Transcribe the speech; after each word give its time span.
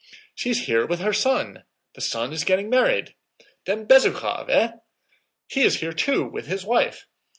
She's 0.33 0.65
here 0.65 0.83
with 0.87 0.99
her 0.99 1.13
son. 1.13 1.63
The 1.93 2.01
son 2.01 2.33
is 2.33 2.43
getting 2.43 2.71
married! 2.71 3.13
Then 3.67 3.85
Bezúkhov, 3.85 4.49
eh? 4.49 4.71
He 5.47 5.61
is 5.61 5.79
here 5.79 5.93
too, 5.93 6.25
with 6.25 6.47
his 6.47 6.65
wife. 6.65 7.05